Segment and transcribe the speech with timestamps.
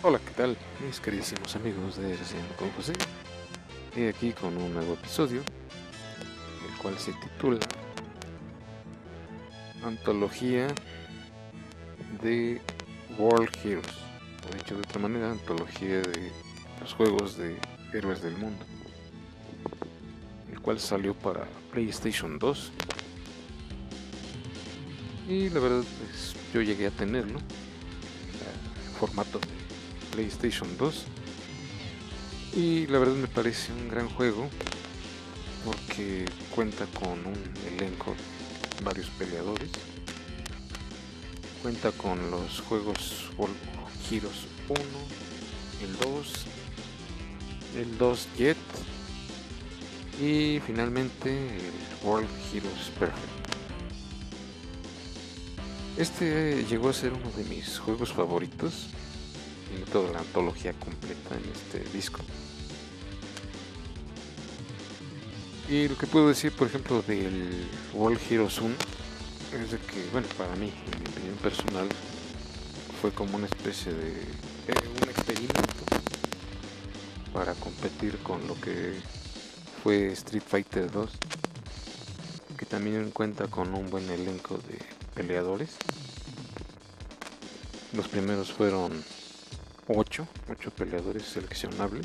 [0.00, 0.56] Hola, ¿qué tal?
[0.86, 2.92] Mis queridísimos amigos de Recién con José.
[3.96, 5.42] Y aquí con un nuevo episodio,
[6.70, 7.58] el cual se titula
[9.82, 10.68] Antología
[12.22, 12.60] de
[13.18, 13.88] World Heroes.
[14.48, 16.30] O dicho de otra manera, antología de
[16.80, 17.58] los juegos de
[17.92, 18.64] héroes del mundo.
[20.52, 22.70] El cual salió para PlayStation 2.
[25.28, 27.40] Y la verdad, pues yo llegué a tenerlo.
[27.40, 29.57] En formato de
[30.18, 31.04] PlayStation 2.
[32.56, 34.48] Y la verdad me parece un gran juego
[35.64, 37.38] porque cuenta con un
[37.72, 38.16] elenco,
[38.82, 39.70] varios peleadores.
[41.62, 43.54] Cuenta con los juegos World
[44.10, 44.80] Heroes 1,
[45.84, 46.32] el 2,
[47.76, 48.56] el 2 Jet
[50.20, 51.72] y finalmente el
[52.02, 53.48] World Heroes Perfect.
[55.96, 58.88] Este llegó a ser uno de mis juegos favoritos
[59.92, 62.20] toda la antología completa en este disco.
[65.68, 68.74] Y lo que puedo decir, por ejemplo, del World Heroes 1
[69.62, 71.86] es de que, bueno, para mí, en mi opinión personal,
[73.02, 75.84] fue como una especie de eh, un experimento
[77.32, 78.98] para competir con lo que
[79.82, 81.10] fue Street Fighter 2,
[82.56, 84.78] que también cuenta con un buen elenco de
[85.14, 85.76] peleadores.
[87.92, 89.04] Los primeros fueron
[89.90, 92.04] 8, 8 peleadores seleccionables,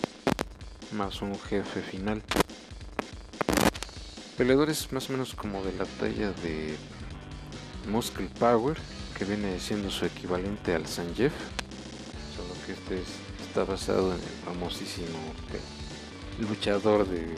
[0.94, 2.24] más un jefe final.
[4.38, 6.78] Peleadores más o menos como de la talla de
[7.90, 8.78] Muscle Power,
[9.18, 11.34] que viene siendo su equivalente al Sanjeev,
[12.38, 13.04] solo que este
[13.46, 15.20] está basado en el famosísimo
[16.40, 17.36] luchador de,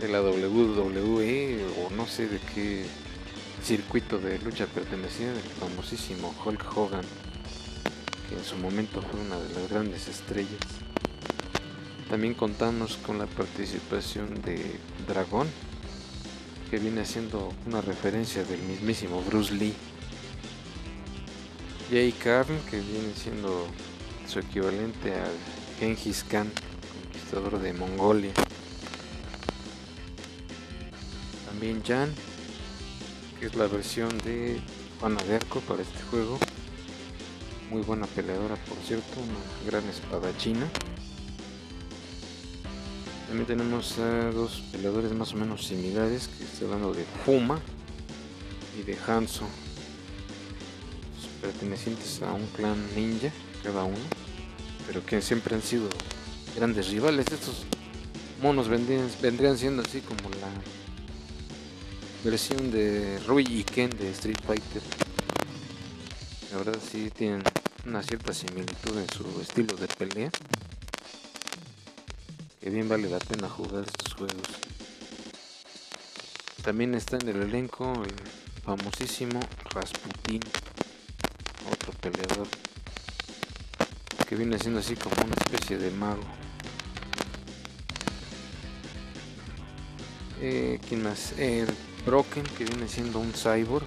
[0.00, 2.86] de la WWE o no sé de qué
[3.64, 7.04] circuito de lucha pertenecía, el famosísimo Hulk Hogan
[8.28, 10.60] que en su momento fue una de las grandes estrellas.
[12.08, 15.48] También contamos con la participación de Dragón,
[16.70, 19.74] que viene siendo una referencia del mismísimo Bruce Lee.
[21.90, 23.66] Jay Karn, que viene siendo
[24.26, 25.32] su equivalente al
[25.78, 26.50] Genghis Khan,
[27.02, 28.32] conquistador de Mongolia.
[31.46, 32.12] También Jan,
[33.38, 34.60] que es la versión de
[35.00, 36.38] Juana de Arco para este juego
[37.70, 40.68] muy buena peleadora por cierto, una gran espadachina.
[43.26, 47.60] También tenemos a dos peleadores más o menos similares, que estoy hablando de Fuma
[48.78, 49.46] y de Hanzo,
[51.40, 53.30] pertenecientes a un clan ninja,
[53.64, 53.96] cada uno,
[54.86, 55.88] pero que siempre han sido
[56.54, 57.26] grandes rivales.
[57.32, 57.64] Estos
[58.40, 60.48] monos vendrían, vendrían siendo así como la
[62.24, 64.82] versión de Rui y Ken de Street Fighter.
[66.52, 67.42] La verdad sí tienen
[67.86, 70.30] una cierta similitud en su estilo de pelea.
[72.60, 74.48] Que bien vale la pena jugar estos juegos.
[76.62, 78.14] También está en el elenco el
[78.64, 79.38] famosísimo
[79.72, 80.40] Rasputin,
[81.70, 82.48] otro peleador
[84.28, 86.24] que viene siendo así como una especie de mago.
[90.40, 91.32] Eh, ¿Quién más?
[91.38, 91.68] El
[92.04, 93.86] Broken, que viene siendo un cyborg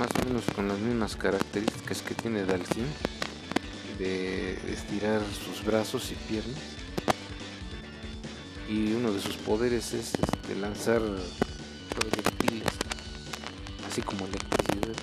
[0.00, 2.86] más o menos con las mismas características que tiene Dalsin
[3.98, 6.56] de estirar sus brazos y piernas.
[8.66, 11.02] Y uno de sus poderes es este, lanzar
[11.90, 12.72] proyectiles
[13.86, 14.96] así como electricidad.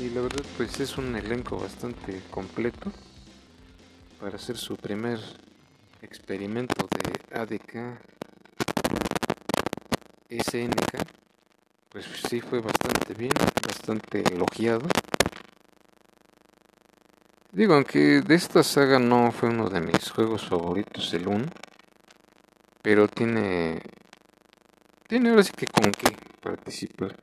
[0.00, 2.90] Y la verdad pues es un elenco bastante completo
[4.20, 5.20] para hacer su primer
[6.02, 7.96] experimento de ADK
[10.30, 11.29] SNK
[11.90, 13.32] pues sí fue bastante bien,
[13.66, 14.86] bastante elogiado.
[17.52, 21.46] Digo, aunque de esta saga no fue uno de mis juegos favoritos el 1,
[22.82, 23.80] pero tiene
[25.08, 27.16] tiene ahora sí que con qué participar.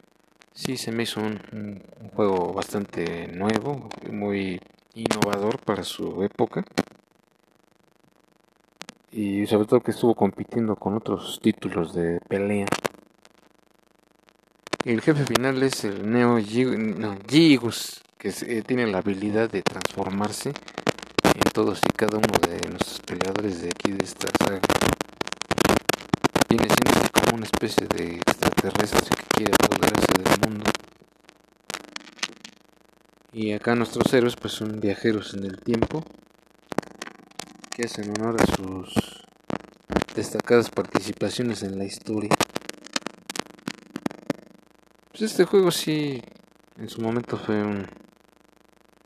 [0.54, 4.60] Sí, se me hizo un, un juego bastante nuevo, muy
[4.94, 6.66] innovador para su época.
[9.12, 12.68] Y sobre todo que estuvo compitiendo con otros títulos de pelea.
[14.88, 20.54] El jefe final es el Neo Gigus, que eh, tiene la habilidad de transformarse
[21.26, 24.62] en todos y cada uno de los peleadores de aquí de esta saga.
[26.48, 30.72] Viene siendo como una especie de extraterrestre que quiere apoderarse del mundo.
[33.34, 36.06] Y acá nuestros héroes pues son viajeros en el tiempo
[37.76, 39.26] que hacen honor a sus
[40.16, 42.30] destacadas participaciones en la historia.
[45.18, 46.22] Pues este juego sí,
[46.78, 47.88] en su momento fue un,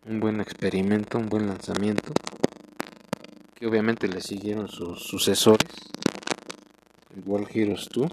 [0.06, 2.12] un buen experimento, un buen lanzamiento,
[3.56, 5.72] que obviamente le siguieron sus sucesores,
[7.16, 8.12] el World Heroes 2,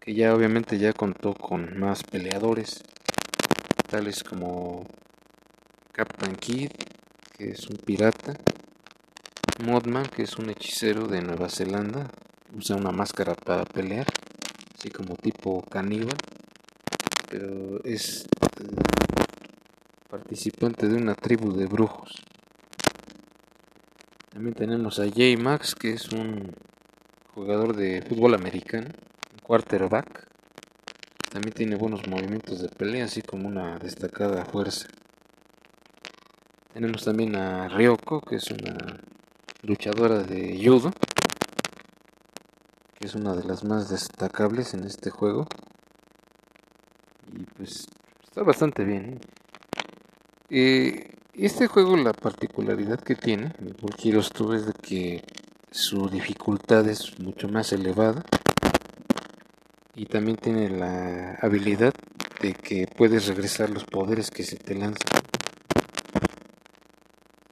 [0.00, 2.82] que ya obviamente ya contó con más peleadores,
[3.88, 4.88] tales como
[5.92, 6.72] Captain Kid,
[7.38, 8.34] que es un pirata,
[9.64, 12.10] Modman, que es un hechicero de Nueva Zelanda,
[12.52, 14.08] usa una máscara para pelear,
[14.84, 16.14] así como tipo caníbal,
[17.30, 18.26] pero es
[18.60, 18.66] eh,
[20.10, 22.22] participante de una tribu de brujos.
[24.28, 26.52] También tenemos a J Max, que es un
[27.32, 28.88] jugador de fútbol americano,
[29.32, 30.28] un quarterback.
[31.30, 34.88] También tiene buenos movimientos de pelea, así como una destacada fuerza.
[36.74, 39.00] Tenemos también a Ryoko, que es una
[39.62, 40.92] luchadora de judo,
[43.04, 45.46] es una de las más destacables en este juego.
[47.32, 47.86] Y pues
[48.22, 49.20] está bastante bien.
[50.48, 53.52] Eh, este juego, la particularidad que tiene,
[53.82, 55.24] World Heroes 2, es de que
[55.70, 58.24] su dificultad es mucho más elevada
[59.94, 61.92] y también tiene la habilidad
[62.40, 65.20] de que puedes regresar los poderes que se te lanzan.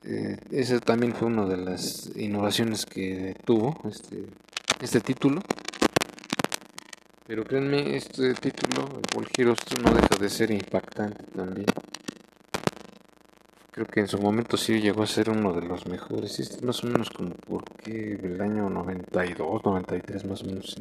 [0.05, 4.27] Eh, esa también fue una de las innovaciones que tuvo este,
[4.83, 5.41] este título.
[7.27, 11.67] Pero créanme, este título, World Heroes 2, no deja de ser impactante también.
[13.71, 16.41] Creo que en su momento sí llegó a ser uno de los mejores.
[16.41, 20.77] Este más o menos como porque el año 92, 93 más o menos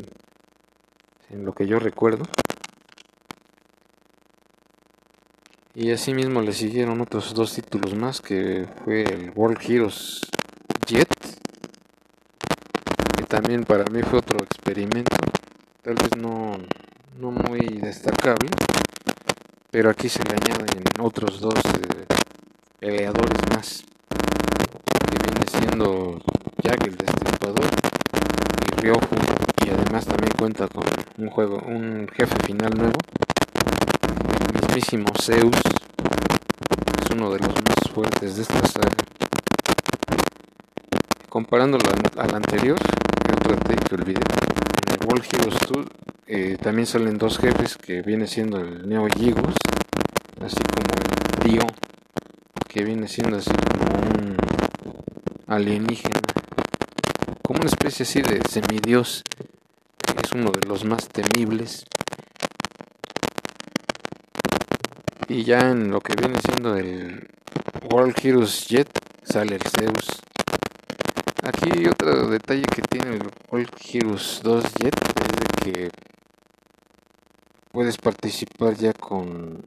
[1.30, 2.26] en, lo que yo recuerdo.
[5.74, 10.20] Y así mismo le siguieron otros dos títulos más que fue el World Heroes
[10.86, 11.21] Jet.
[13.32, 15.16] También para mí fue otro experimento.
[15.82, 16.58] Tal vez no,
[17.18, 18.50] no muy destacable.
[19.72, 21.56] Pero aquí se le añaden otros dos.
[21.56, 22.06] Eh,
[22.82, 26.20] peleadores más que viene siendo
[26.64, 27.70] Jack el Destripador
[28.66, 29.16] y Ryofu
[29.64, 30.84] y además también cuenta con
[31.20, 32.98] un juego un jefe final nuevo
[34.10, 35.56] el mismísimo Zeus
[37.02, 38.98] es uno de los más fuertes de esta saga
[41.30, 41.86] comparándolo
[42.18, 42.80] al anterior
[43.36, 45.86] que detalle que olvidé en el World Heroes 2
[46.28, 49.56] eh, también salen dos jefes que viene siendo el Neo Gigos
[50.42, 51.68] así como el Dio
[52.72, 54.38] que viene siendo así como un
[55.46, 56.22] alienígena,
[57.44, 59.24] como una especie así de semidios,
[60.06, 61.84] que es uno de los más temibles.
[65.28, 67.28] Y ya en lo que viene siendo el
[67.92, 68.90] World Heroes Jet
[69.24, 70.22] sale el Zeus.
[71.44, 75.90] Aquí otro detalle que tiene el World Heroes 2 Jet es de que
[77.72, 79.66] puedes participar ya con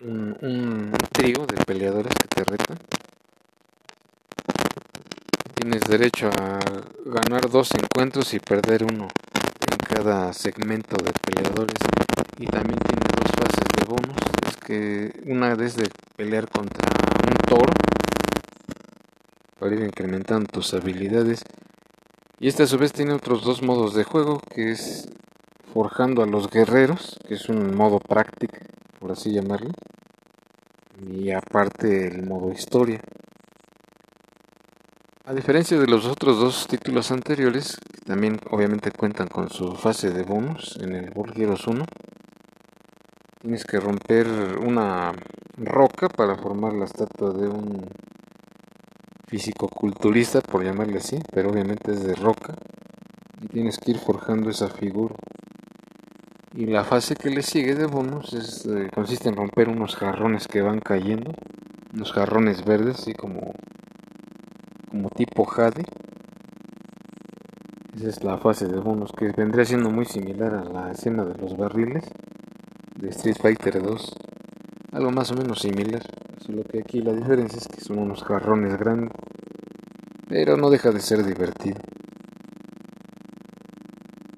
[0.00, 2.78] un, un trío de peleadores que te retan.
[5.54, 6.60] Tienes derecho a
[7.04, 9.08] ganar dos encuentros y perder uno
[9.70, 11.76] en cada segmento de peleadores.
[12.38, 14.16] Y también tienes dos fases de bonus.
[14.48, 16.88] Es que una es de pelear contra
[17.28, 17.72] un toro
[19.58, 21.42] para ir incrementando tus habilidades.
[22.38, 25.08] Y este a su vez tiene otros dos modos de juego, que es
[25.72, 28.56] forjando a los guerreros, que es un modo práctico,
[28.98, 29.70] por así llamarlo
[31.04, 33.00] y aparte el modo historia.
[35.24, 40.10] A diferencia de los otros dos títulos anteriores, que también obviamente cuentan con su fase
[40.10, 41.84] de bonus en el World Heroes 1,
[43.42, 44.28] tienes que romper
[44.60, 45.12] una
[45.56, 47.88] roca para formar la estatua de un
[49.26, 52.54] físico-culturista, por llamarle así, pero obviamente es de roca,
[53.42, 55.14] y tienes que ir forjando esa figura.
[56.54, 60.48] Y la fase que le sigue de bonus es, eh, consiste en romper unos jarrones
[60.48, 61.32] que van cayendo,
[61.92, 63.52] unos jarrones verdes, así como,
[64.88, 65.84] como tipo Jade.
[67.94, 71.34] Esa es la fase de bonus que vendría siendo muy similar a la escena de
[71.34, 72.04] los barriles
[72.94, 74.14] de Street Fighter 2.
[74.92, 76.02] Algo más o menos similar.
[76.46, 79.10] Solo que aquí la diferencia es que son unos jarrones grandes.
[80.28, 81.80] Pero no deja de ser divertido.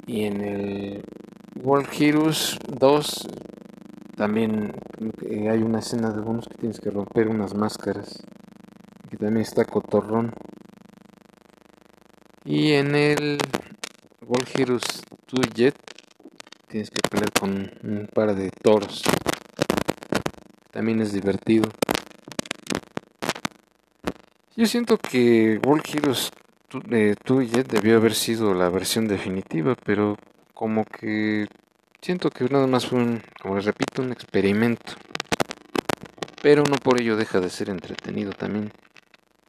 [0.06, 1.04] Y en el
[1.62, 3.28] World Heroes 2
[4.16, 4.72] también
[5.50, 8.22] hay una escena de bonus que tienes que romper unas máscaras.
[9.10, 10.32] Que también está cotorrón.
[12.42, 13.36] Y en el
[14.26, 15.76] World Heroes 2 Jet
[16.68, 17.50] tienes que pelear con
[17.82, 19.02] un par de toros.
[20.70, 21.68] También es divertido.
[24.58, 26.32] Yo siento que World Heroes
[26.72, 27.14] 2 eh,
[27.46, 30.18] Jet debió haber sido la versión definitiva, pero
[30.52, 31.46] como que
[32.02, 34.94] siento que nada más fue un, como les repito, un experimento.
[36.42, 38.72] pero no por ello deja de ser entretenido también.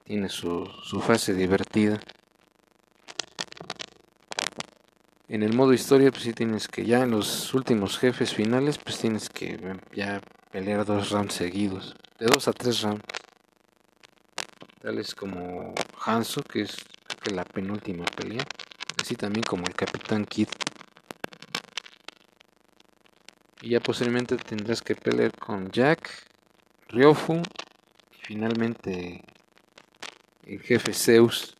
[0.03, 1.99] Tiene su, su fase divertida.
[5.27, 8.99] En el modo historia, pues sí tienes que ya en los últimos jefes finales, pues
[8.99, 9.57] tienes que
[9.91, 13.01] ya pelear dos rounds seguidos, de dos a tres rounds.
[14.81, 16.77] Tales como Hanzo, que es
[17.33, 18.45] la penúltima pelea,
[19.01, 20.47] así también como el Capitán Kid.
[23.61, 26.09] Y ya posteriormente tendrás que pelear con Jack,
[26.87, 29.21] Ryofu y finalmente
[30.45, 31.57] el jefe Zeus.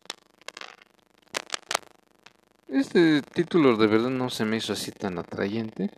[2.68, 5.90] Este título de verdad no se me hizo así tan atrayente,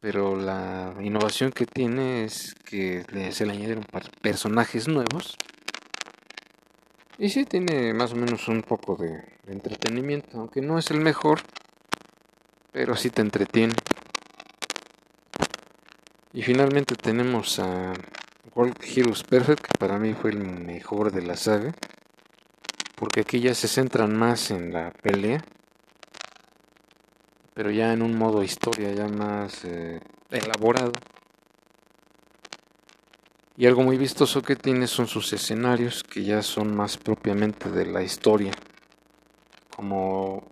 [0.00, 3.84] pero la innovación que tiene es que se le añadieron
[4.20, 5.36] personajes nuevos.
[7.18, 11.40] Y sí tiene más o menos un poco de, entretenimiento, aunque no es el mejor,
[12.72, 13.74] pero sí te entretiene.
[16.32, 17.92] Y finalmente tenemos a
[18.54, 21.74] World Heroes Perfect, que para mí fue el mejor de la saga,
[22.96, 25.44] porque aquí ya se centran más en la pelea
[27.54, 30.00] pero ya en un modo historia ya más eh,
[30.30, 30.92] elaborado.
[33.56, 37.84] Y algo muy vistoso que tiene son sus escenarios, que ya son más propiamente de
[37.84, 38.52] la historia.
[39.76, 40.44] Como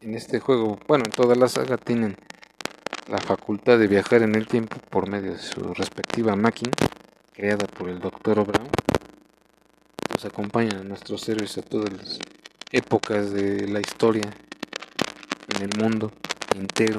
[0.00, 2.16] en este juego, bueno, en toda la saga tienen
[3.08, 6.72] la facultad de viajar en el tiempo por medio de su respectiva máquina,
[7.32, 8.44] creada por el Dr.
[8.44, 8.70] Brown.
[10.12, 12.18] Nos acompañan a nuestros héroes a todas las
[12.72, 14.28] épocas de la historia
[15.54, 16.10] en el mundo
[16.56, 16.98] entero.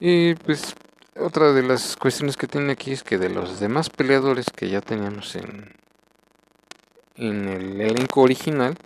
[0.00, 0.74] Y pues
[1.18, 4.80] otra de las cuestiones que tiene aquí es que de los demás peleadores que ya
[4.80, 5.74] teníamos en,
[7.16, 8.76] en el elenco original,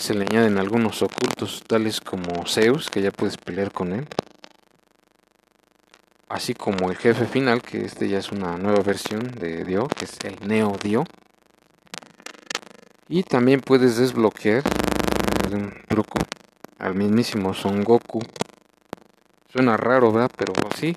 [0.00, 4.08] se le añaden algunos ocultos, tales como Zeus, que ya puedes pelear con él.
[6.28, 10.06] Así como el jefe final, que este ya es una nueva versión de Dio, que
[10.06, 11.04] es el Neo Dio.
[13.08, 14.62] Y también puedes desbloquear
[15.52, 16.18] un truco
[16.78, 18.20] al mismísimo Son Goku.
[19.52, 20.30] Suena raro, ¿verdad?
[20.36, 20.94] Pero sí,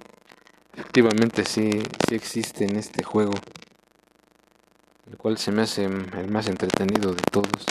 [0.76, 1.72] efectivamente sí,
[2.08, 3.34] sí existe en este juego.
[5.10, 7.66] El cual se me hace el más entretenido de todos.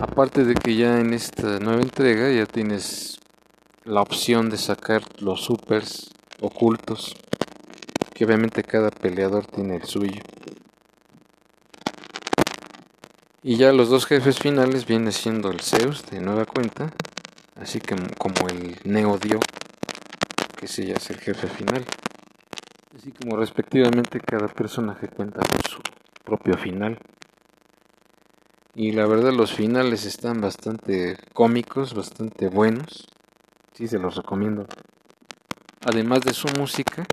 [0.00, 3.20] Aparte de que ya en esta nueva entrega ya tienes
[3.84, 7.14] la opción de sacar los supers ocultos.
[8.14, 10.22] Que obviamente cada peleador tiene el suyo.
[13.42, 16.92] Y ya los dos jefes finales viene siendo el Zeus de nueva cuenta,
[17.62, 19.40] así que como el Neo Dio,
[20.56, 21.84] que sí ya es el jefe final.
[22.96, 25.80] Así como respectivamente cada personaje cuenta con su
[26.24, 26.98] propio final.
[28.74, 33.06] Y la verdad los finales están bastante cómicos, bastante buenos.
[33.72, 34.66] Sí, se los recomiendo.
[35.84, 37.06] Además de su música,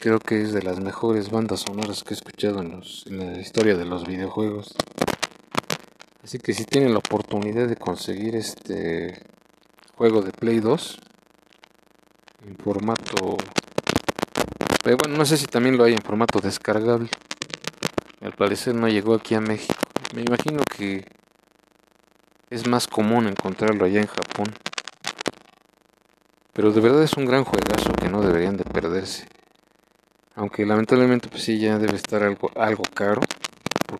[0.00, 2.82] Creo que es de las mejores bandas sonoras que he escuchado en,
[3.18, 4.76] la historia de los videojuegos.
[6.28, 9.18] Así que si tienen la oportunidad de conseguir este
[9.94, 11.00] juego de Play 2
[12.46, 13.38] en formato...
[14.84, 17.08] Pero bueno, no sé si también lo hay en formato descargable.
[18.20, 19.74] Al parecer no llegó aquí a México.
[20.14, 21.06] Me imagino que
[22.50, 24.54] es más común encontrarlo allá en Japón.
[26.52, 29.26] Pero de verdad es un gran juegazo que no deberían de perderse.
[30.34, 33.22] Aunque lamentablemente pues sí ya debe estar algo, algo caro.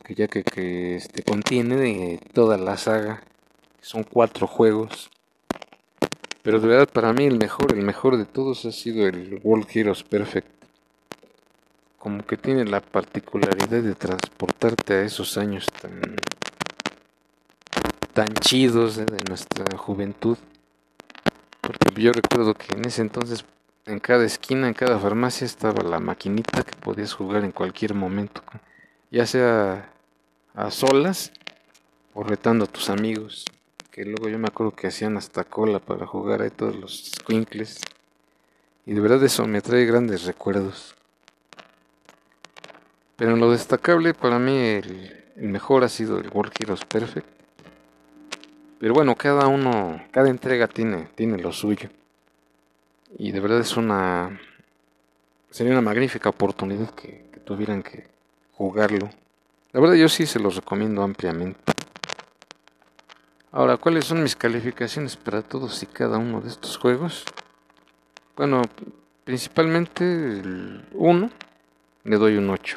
[0.09, 3.23] Ya que, que este, contiene de toda la saga.
[3.81, 5.11] Son cuatro juegos.
[6.43, 9.67] Pero de verdad para mí el mejor, el mejor de todos ha sido el World
[9.73, 10.49] Heroes Perfect.
[11.99, 16.01] Como que tiene la particularidad de transportarte a esos años tan,
[18.15, 20.39] tan chidos eh, de nuestra juventud.
[21.61, 23.45] Porque yo recuerdo que en ese entonces
[23.89, 28.43] en cada esquina, en cada farmacia estaba la maquinita que podías jugar en cualquier momento,
[29.11, 29.93] ya sea
[30.59, 31.31] a solas
[32.15, 33.45] o retando a tus amigos,
[33.93, 37.81] que luego yo me acuerdo que hacían hasta cola para jugar ahí todos los squinkles.
[38.85, 40.97] Y de verdad eso me trae grandes recuerdos.
[43.15, 47.29] Pero en lo destacable para mí el, mejor ha sido el World Heroes Perfect.
[48.81, 51.89] Pero bueno, cada uno, cada entrega tiene, tiene lo suyo.
[53.17, 54.41] Y de verdad es una...
[55.51, 58.09] Sería una magnífica oportunidad que, tuvieran que
[58.55, 59.09] jugarlo.
[59.79, 61.73] La verdad yo sí se los recomiendo ampliamente.
[63.53, 67.25] Ahora, ¿cuáles son mis calificaciones para todos y cada uno de estos juegos?
[68.37, 68.63] Bueno,
[69.23, 71.31] principalmente el 1
[72.03, 72.77] le doy un 8.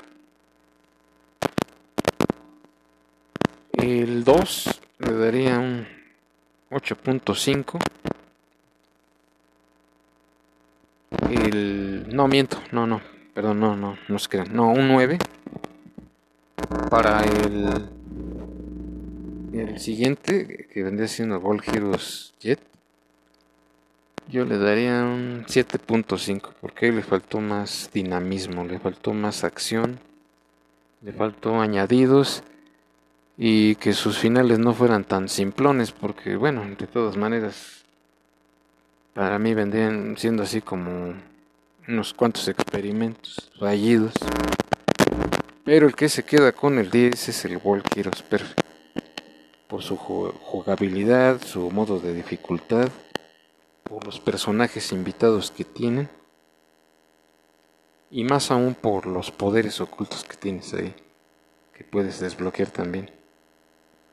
[3.73, 5.87] El 2 le daría un
[6.69, 7.79] 8.5.
[11.31, 12.15] El...
[12.15, 13.01] No, miento, no, no,
[13.33, 14.55] perdón, no, no, no se crean.
[14.55, 15.17] No, un 9.
[16.91, 17.89] Para el...
[19.53, 22.59] El siguiente, que vendría siendo Ball Heroes Jet,
[24.27, 29.99] yo le daría un 7.5 porque le faltó más dinamismo, le faltó más acción,
[31.01, 32.43] le faltó añadidos
[33.37, 37.85] y que sus finales no fueran tan simplones porque bueno, de todas maneras
[39.13, 41.13] para mí vendrían siendo así como
[41.87, 44.13] unos cuantos experimentos fallidos.
[45.63, 48.61] Pero el que se queda con el 10 es el Heroes Perfect.
[49.67, 52.89] Por su jugabilidad, su modo de dificultad
[53.83, 56.09] por los personajes invitados que tienen
[58.09, 60.93] y más aún por los poderes ocultos que tienes ahí
[61.73, 63.11] que puedes desbloquear también.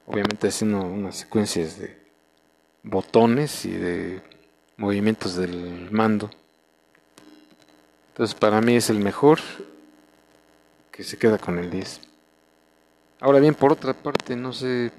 [0.06, 1.98] Obviamente haciendo unas secuencias de
[2.82, 4.22] botones y de
[4.76, 6.30] movimientos del mando.
[8.08, 9.40] Entonces para mí es el mejor
[10.98, 12.00] que se queda con el 10
[13.20, 14.92] ahora bien por otra parte no sé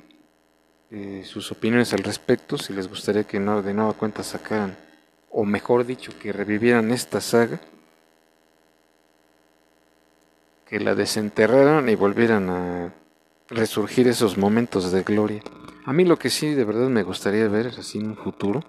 [0.92, 4.76] eh, sus opiniones al respecto, si les gustaría que de nueva cuenta sacaran,
[5.30, 7.62] o mejor dicho, que revivieran esta saga,
[10.66, 12.94] que la desenterraran y volvieran a
[13.50, 15.44] resurgir esos momentos de gloria.
[15.86, 18.64] A mí lo que sí de verdad me gustaría ver así en un futuro,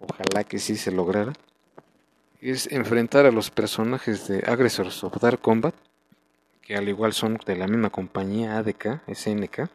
[0.00, 1.32] ojalá que sí se lograra,
[2.40, 5.76] es enfrentar a los personajes de Aggressors of Dark Combat,
[6.62, 9.68] que al igual son de la misma compañía ADK, SNK,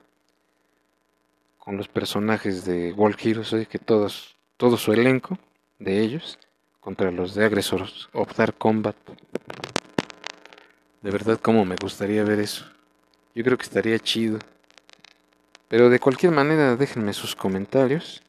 [1.60, 5.38] con los personajes de World Heroes, que todos, todo su elenco
[5.80, 6.40] de ellos
[6.80, 8.96] contra los de Agresores of Combat.
[11.02, 12.66] De verdad, como me gustaría ver eso.
[13.36, 14.40] Yo creo que estaría chido.
[15.68, 18.24] Pero de cualquier manera, déjenme sus comentarios.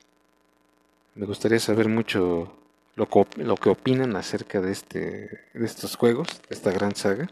[1.14, 2.52] Me gustaría saber mucho
[2.96, 4.98] lo, lo que opinan acerca de, este,
[5.54, 7.28] de estos juegos, de esta gran saga.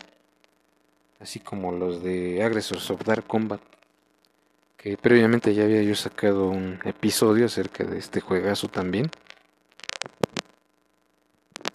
[1.21, 3.61] Así como los de Aggressors of Dark Combat
[4.87, 9.11] que previamente ya había yo sacado un episodio acerca de este juegazo también,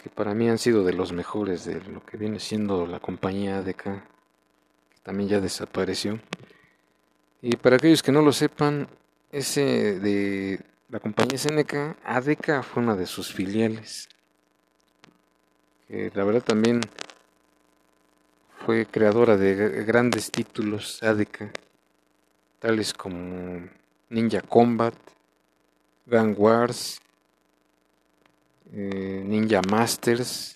[0.02, 3.58] que para mí han sido de los mejores de lo que viene siendo la compañía
[3.58, 6.20] ADK, que también ya desapareció.
[7.42, 8.88] Y para aquellos que no lo sepan,
[9.30, 14.08] ese de la compañía SNK, ADK fue una de sus filiales,
[15.86, 16.80] que la verdad también
[18.64, 21.50] fue creadora de grandes títulos ADK
[22.60, 23.68] tales como
[24.08, 24.94] Ninja Combat,
[26.06, 27.00] Gang Wars,
[28.72, 30.54] eh, Ninja Masters,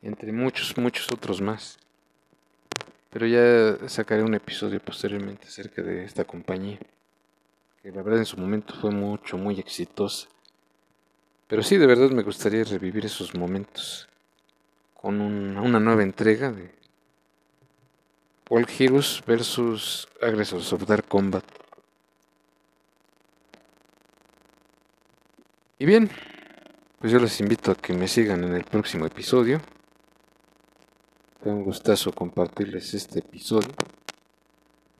[0.00, 1.78] entre muchos, muchos otros más.
[3.10, 6.78] Pero ya sacaré un episodio posteriormente acerca de esta compañía,
[7.82, 10.26] que la verdad en su momento fue mucho, muy exitosa.
[11.48, 14.08] Pero sí, de verdad me gustaría revivir esos momentos
[15.02, 16.70] con una nueva entrega de
[18.48, 21.44] World Heroes versus Aggressors of Dark Combat.
[25.80, 26.08] Y bien,
[27.00, 29.60] pues yo les invito a que me sigan en el próximo episodio.
[31.42, 33.72] Fue un gustazo compartirles este episodio.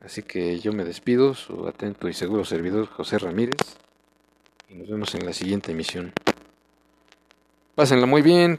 [0.00, 3.76] Así que yo me despido, su atento y seguro servidor José Ramírez.
[4.68, 6.12] Y nos vemos en la siguiente emisión.
[7.76, 8.58] Pásenla muy bien,